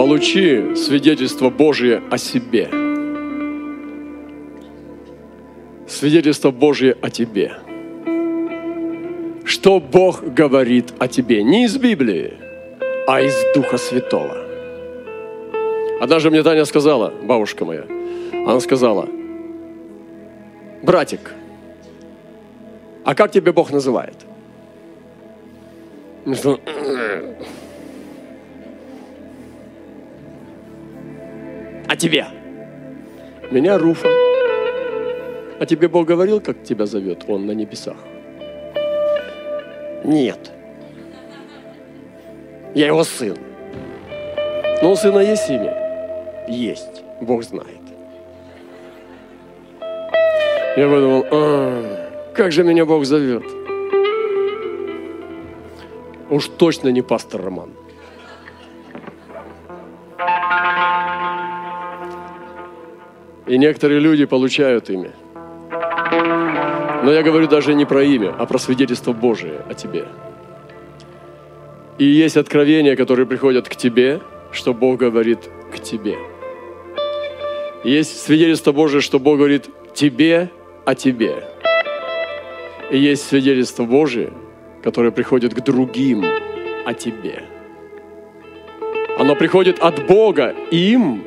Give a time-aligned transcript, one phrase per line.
[0.00, 2.70] Получи свидетельство Божье о себе.
[5.86, 7.52] Свидетельство Божье о тебе.
[9.44, 11.42] Что Бог говорит о тебе.
[11.42, 12.32] Не из Библии,
[13.06, 14.38] а из Духа Святого.
[16.00, 17.84] Однажды мне Таня сказала, бабушка моя,
[18.32, 19.06] она сказала,
[20.82, 21.34] братик,
[23.04, 24.16] а как тебе Бог называет?
[31.90, 32.24] А тебе?
[33.50, 34.06] Меня Руфа.
[35.58, 37.96] А тебе Бог говорил, как тебя зовет Он на небесах?
[40.04, 40.52] Нет.
[42.76, 43.36] Я его сын.
[44.80, 46.46] Но у сына есть имя?
[46.46, 47.02] Есть.
[47.20, 47.66] Бог знает.
[50.76, 53.42] Я подумал, «А, как же меня Бог зовет?
[56.30, 57.79] Уж точно не пастор Роман.
[63.50, 65.10] И некоторые люди получают имя.
[67.02, 70.06] Но я говорю даже не про имя, а про свидетельство Божие о тебе.
[71.98, 74.20] И есть откровения, которые приходят к тебе,
[74.52, 76.16] что Бог говорит к тебе.
[77.82, 80.48] Есть свидетельство Божие, что Бог говорит тебе
[80.84, 81.42] о тебе.
[82.92, 84.32] И есть свидетельство Божие,
[84.80, 86.24] которое приходит к другим
[86.86, 87.42] о тебе.
[89.18, 91.24] Оно приходит от Бога им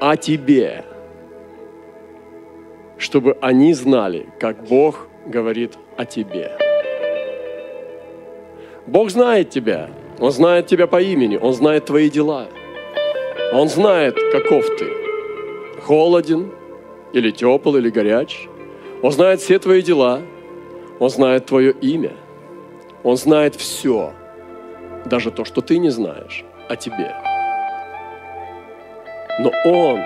[0.00, 0.86] о тебе
[2.98, 6.52] чтобы они знали, как Бог говорит о тебе.
[8.86, 9.88] Бог знает тебя.
[10.18, 11.36] Он знает тебя по имени.
[11.36, 12.48] Он знает твои дела.
[13.52, 14.90] Он знает, каков ты.
[15.82, 16.50] Холоден
[17.12, 18.48] или тепл, или горяч.
[19.02, 20.22] Он знает все твои дела.
[20.98, 22.12] Он знает твое имя.
[23.04, 24.12] Он знает все.
[25.04, 27.14] Даже то, что ты не знаешь о тебе.
[29.38, 30.00] Но Он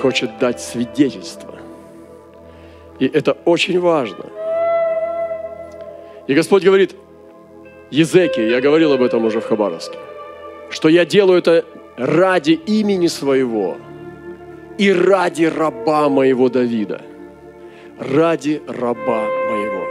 [0.00, 1.57] хочет дать свидетельство
[2.98, 4.26] и это очень важно.
[6.26, 6.94] И Господь говорит,
[7.90, 9.98] Езеки, я говорил об этом уже в Хабаровске,
[10.70, 11.64] что я делаю это
[11.96, 13.76] ради имени своего
[14.76, 17.00] и ради раба моего Давида.
[17.98, 19.86] Ради раба моего.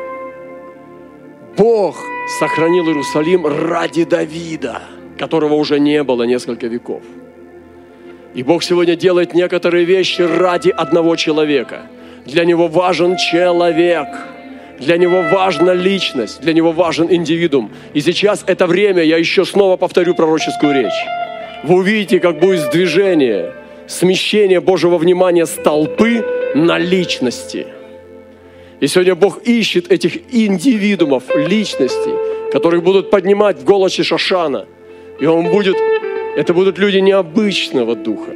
[1.57, 1.97] Бог
[2.39, 4.81] сохранил Иерусалим ради Давида,
[5.17, 7.01] которого уже не было несколько веков.
[8.33, 11.87] И Бог сегодня делает некоторые вещи ради одного человека–
[12.27, 14.07] для него важен человек.
[14.79, 17.71] Для него важна личность, для него важен индивидуум.
[17.95, 20.93] И сейчас это время, я еще снова повторю пророческую речь.
[21.63, 23.53] Вы увидите, как будет сдвижение,
[23.87, 26.23] смещение Божьего внимания с толпы
[26.53, 27.65] на личности.
[28.79, 34.67] И сегодня Бог ищет этих индивидуумов, личностей, которых будут поднимать в голосе Шашана.
[35.19, 35.75] И Он будет,
[36.35, 38.35] это будут люди необычного духа.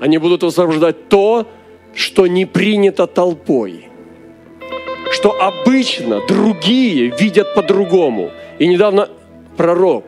[0.00, 1.46] Они будут освобождать то,
[1.94, 3.88] что не принято толпой,
[5.10, 8.30] что обычно другие видят по-другому.
[8.58, 9.08] И недавно
[9.56, 10.04] пророк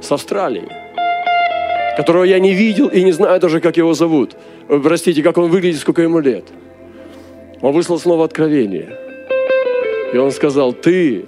[0.00, 0.68] с Австралии,
[1.96, 4.36] которого я не видел и не знаю даже, как его зовут,
[4.68, 6.44] простите, как он выглядит, сколько ему лет.
[7.60, 8.98] Он выслал снова откровение.
[10.12, 11.26] И он сказал, ты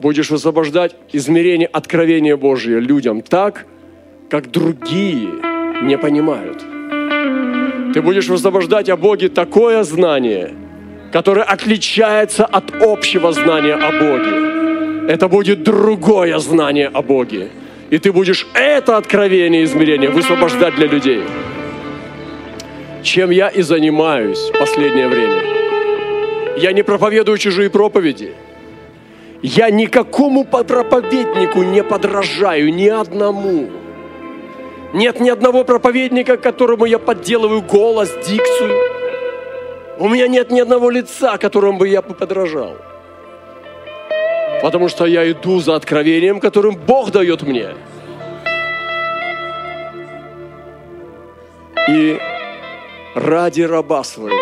[0.00, 3.66] будешь высвобождать измерение откровения Божьего людям так,
[4.28, 5.30] как другие
[5.82, 6.64] не понимают–
[7.96, 10.52] ты будешь высвобождать о Боге такое знание,
[11.12, 15.10] которое отличается от общего знания о Боге.
[15.10, 17.48] Это будет другое знание о Боге.
[17.88, 21.22] И ты будешь это откровение измерения высвобождать для людей.
[23.02, 25.40] Чем я и занимаюсь в последнее время.
[26.58, 28.34] Я не проповедую чужие проповеди.
[29.40, 33.70] Я никакому проповеднику не подражаю, ни одному.
[34.96, 38.74] Нет ни одного проповедника, которому я подделываю голос, дикцию.
[39.98, 42.78] У меня нет ни одного лица, которому бы я подражал.
[44.62, 47.74] Потому что я иду за откровением, которым Бог дает мне.
[51.90, 52.18] И
[53.14, 54.34] ради раба своего.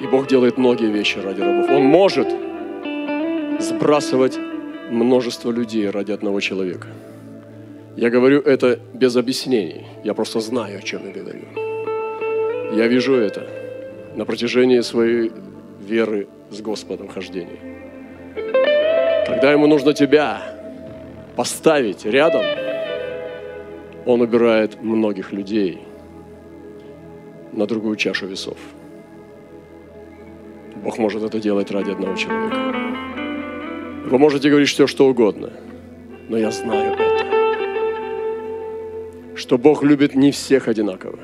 [0.00, 1.70] И Бог делает многие вещи ради рабов.
[1.70, 2.26] Он может
[3.60, 4.36] сбрасывать
[4.90, 6.88] множество людей ради одного человека.
[7.96, 9.86] Я говорю это без объяснений.
[10.04, 12.76] Я просто знаю, о чем я говорю.
[12.76, 13.48] Я вижу это
[14.14, 15.32] на протяжении своей
[15.80, 17.58] веры с Господом хождения.
[19.26, 20.42] Когда ему нужно тебя
[21.36, 22.44] поставить рядом,
[24.04, 25.80] он убирает многих людей
[27.52, 28.58] на другую чашу весов.
[30.84, 32.56] Бог может это делать ради одного человека.
[34.04, 35.50] Вы можете говорить все, что угодно,
[36.28, 37.05] но я знаю это.
[39.36, 41.18] Что Бог любит не всех одинаково.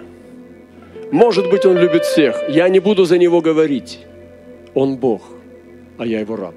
[1.11, 2.37] Может быть, Он любит всех.
[2.49, 4.01] Я не буду за Него говорить.
[4.75, 5.23] Он Бог,
[5.99, 6.55] а я Его раб.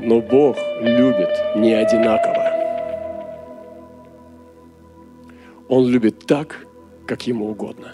[0.00, 2.52] Но Бог любит не одинаково.
[5.68, 6.66] Он любит так,
[7.06, 7.92] как Ему угодно.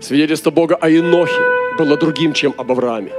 [0.00, 1.40] Свидетельство Бога о Енохе
[1.78, 3.12] было другим, чем об Аврааме.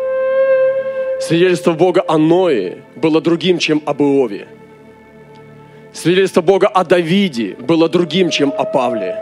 [1.28, 4.48] Свидетельство Бога о Ное было другим, чем об Иове.
[5.92, 9.18] Свидетельство Бога о Давиде было другим, чем о Павле.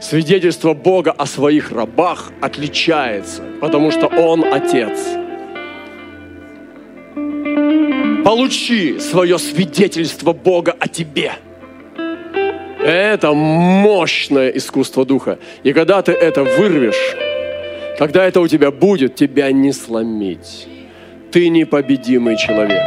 [0.00, 4.98] Свидетельство Бога о своих рабах отличается, потому что Он Отец.
[8.24, 11.34] Получи свое свидетельство Бога о тебе.
[12.80, 15.38] Это мощное искусство Духа.
[15.62, 17.27] И когда ты это вырвешь,
[17.98, 20.68] когда это у тебя будет, тебя не сломить.
[21.32, 22.80] Ты непобедимый человек.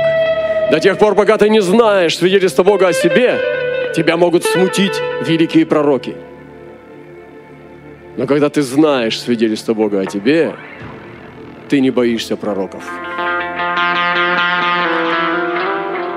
[0.71, 3.37] До тех пор, пока ты не знаешь свидетельство Бога о себе,
[3.93, 4.93] тебя могут смутить
[5.27, 6.15] великие пророки.
[8.15, 10.55] Но когда ты знаешь свидетельство Бога о тебе,
[11.67, 12.83] ты не боишься пророков.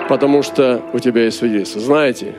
[0.08, 1.80] Потому что у тебя есть свидетельство.
[1.80, 2.34] Знаете,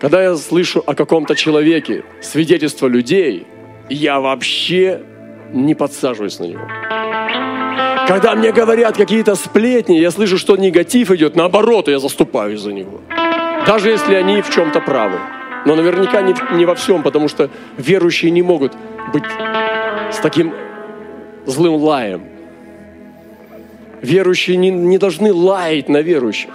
[0.00, 3.46] когда я слышу о каком-то человеке свидетельство людей,
[3.90, 5.02] я вообще
[5.52, 6.66] не подсаживаюсь на него.
[8.06, 13.00] Когда мне говорят какие-то сплетни, я слышу, что негатив идет, наоборот, я заступаюсь за него.
[13.66, 15.18] Даже если они в чем-то правы.
[15.64, 18.74] Но наверняка не, не во всем, потому что верующие не могут
[19.12, 19.24] быть
[20.12, 20.54] с таким
[21.46, 22.22] злым лаем.
[24.02, 26.50] Верующие не, не должны лаять на верующих.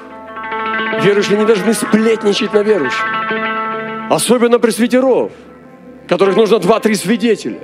[1.03, 3.05] Верующие не должны сплетничать на верующих.
[4.09, 5.31] Особенно пресвитеров,
[6.07, 7.59] которых нужно два-три свидетеля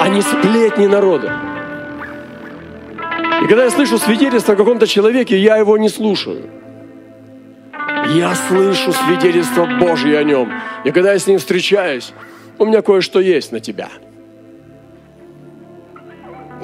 [0.00, 1.32] а не сплетни народа.
[3.42, 6.50] И когда я слышу свидетельство о каком-то человеке, я его не слушаю.
[8.08, 10.52] Я слышу свидетельство Божье о нем.
[10.84, 12.12] И когда я с ним встречаюсь,
[12.58, 13.88] у меня кое-что есть на тебя.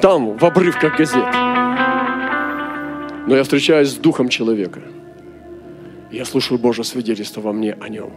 [0.01, 1.33] Там, в обрывках газет.
[3.27, 4.81] Но я встречаюсь с духом человека.
[6.11, 8.13] Я слушаю Божье свидетельство во мне о нем.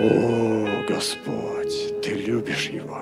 [0.00, 1.51] О, Господь,
[2.02, 2.98] Ты любишь Его.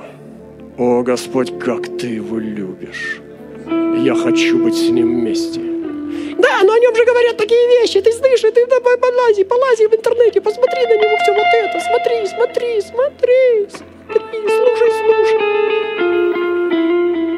[0.76, 3.20] О, Господь, как Ты Его любишь.
[4.04, 5.60] Я хочу быть с Ним вместе.
[6.38, 8.00] Да, но о нем же говорят такие вещи.
[8.00, 11.80] Ты слышишь, ты давай полази, полази в интернете, посмотри на него все вот это.
[11.80, 15.38] Смотри, смотри, смотри, смотри, слушай, слушай.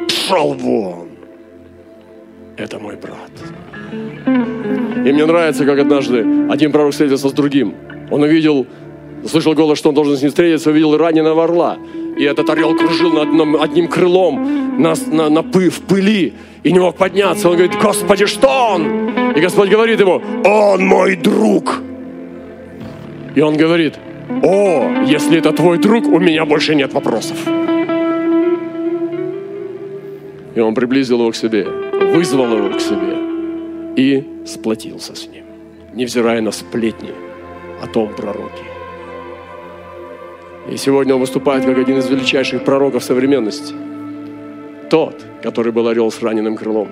[0.07, 1.09] Пшел вон.
[2.57, 3.31] Это мой брат.
[5.05, 7.75] И мне нравится, как однажды один пророк встретился с другим.
[8.11, 8.67] Он увидел
[9.27, 11.77] Слышал голос, что он должен с ним встретиться, увидел раненого орла.
[12.17, 16.33] И этот орел кружил над одним, одним крылом на, на, на пы, в пыли
[16.63, 17.49] и не мог подняться.
[17.49, 19.33] Он говорит, Господи, что он?
[19.35, 21.81] И Господь говорит ему, он мой друг.
[23.35, 23.95] И он говорит,
[24.43, 27.37] о, если это твой друг, у меня больше нет вопросов.
[30.55, 31.65] И он приблизил его к себе,
[32.13, 33.17] вызвал его к себе
[33.95, 35.45] и сплотился с ним,
[35.93, 37.11] невзирая на сплетни
[37.81, 38.72] о том пророке.
[40.69, 43.73] И сегодня он выступает как один из величайших пророков современности.
[44.89, 46.87] Тот, который был орел с раненым крылом.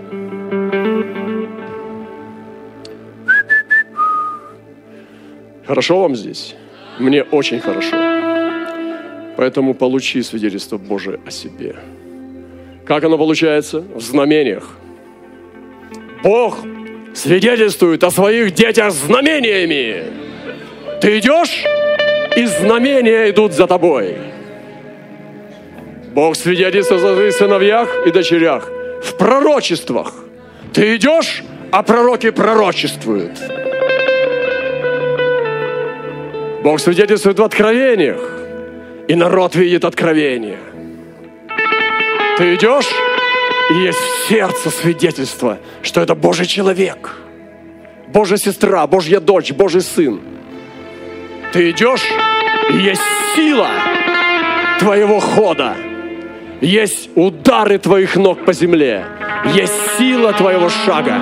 [5.65, 6.55] Хорошо вам здесь?
[6.99, 7.95] Мне очень хорошо.
[9.37, 11.77] Поэтому получи свидетельство Божие о себе.
[12.85, 13.81] Как оно получается?
[13.95, 14.67] В знамениях.
[16.23, 16.57] Бог
[17.13, 20.03] свидетельствует о своих детях знамениями.
[20.99, 21.63] Ты идешь?
[22.35, 24.17] И знамения идут за тобой.
[26.13, 28.69] Бог свидетельствует о своих сыновьях и дочерях
[29.03, 30.13] в пророчествах.
[30.73, 33.31] Ты идешь, а пророки пророчествуют.
[36.63, 38.21] Бог свидетельствует в откровениях,
[39.07, 40.59] и народ видит откровение.
[42.37, 42.89] Ты идешь,
[43.71, 47.17] и есть в сердце свидетельство, что это Божий человек,
[48.07, 50.21] Божья сестра, Божья дочь, Божий сын–
[51.51, 52.03] ты идешь,
[52.71, 53.01] есть
[53.35, 53.69] сила
[54.79, 55.75] твоего хода.
[56.61, 59.05] Есть удары твоих ног по земле.
[59.53, 61.17] Есть сила твоего шага.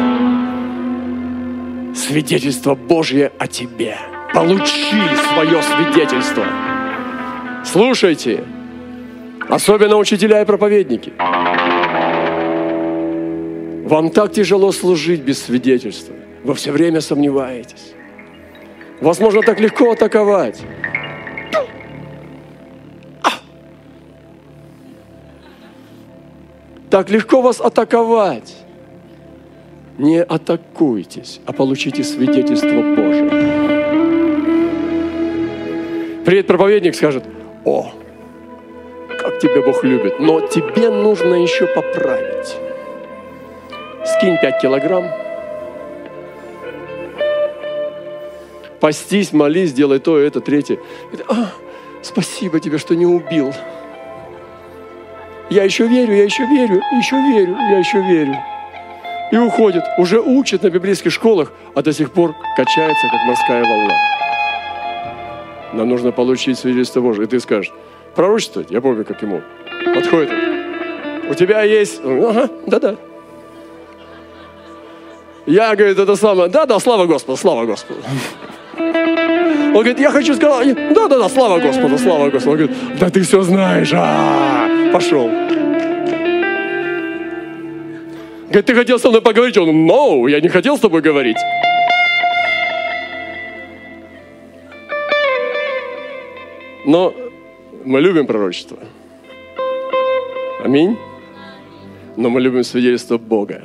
[1.95, 3.97] Свидетельство Божье о тебе.
[4.33, 4.97] Получи
[5.33, 6.45] свое свидетельство.
[7.65, 8.43] Слушайте,
[9.47, 11.13] особенно учителя и проповедники.
[13.87, 16.13] Вам так тяжело служить без свидетельства.
[16.43, 17.93] Вы все время сомневаетесь.
[19.01, 20.61] Вас можно так легко атаковать.
[26.89, 28.55] Так легко вас атаковать.
[29.97, 33.29] Не атакуйтесь, а получите свидетельство Божие.
[36.25, 37.23] Приедет проповедник, скажет,
[37.63, 37.91] о,
[39.19, 42.55] как тебя Бог любит, но тебе нужно еще поправить.
[44.05, 45.05] Скинь 5 килограмм,
[48.79, 50.79] постись, молись, делай то, это, третье.
[51.27, 51.51] А,
[52.01, 53.53] спасибо тебе, что не убил.
[55.49, 58.37] Я еще верю, я еще верю, еще верю, я еще верю.
[59.31, 63.95] И уходит, уже учит на библейских школах, а до сих пор качается, как морская волна.
[65.73, 67.25] Нам нужно получить свидетельство Божие.
[67.25, 67.71] И ты скажешь,
[68.15, 68.71] пророчествовать?
[68.71, 69.41] Я помню, как ему.
[69.93, 70.31] Подходит.
[71.29, 72.01] У тебя есть...
[72.03, 72.95] Ага, да-да.
[75.45, 76.49] Я, говорит, это самое...
[76.49, 78.01] Да-да, слава Господу, слава Господу.
[79.69, 82.51] Он говорит, я хочу сказать, да-да-да, слава Господу, слава Господу.
[82.51, 85.29] Он говорит, да ты все знаешь, а пошел.
[88.47, 89.57] Говорит, ты хотел со мной поговорить?
[89.57, 91.37] Он, no, я не хотел с тобой говорить.
[96.85, 97.13] Но
[97.85, 98.79] мы любим пророчество.
[100.63, 100.97] Аминь.
[102.15, 103.61] Но мы любим свидетельство Бога.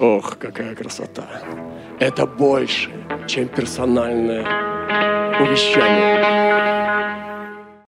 [0.00, 1.26] Ох, какая красота.
[1.98, 2.90] Это больше,
[3.26, 4.46] чем персональное
[5.40, 6.77] увещание.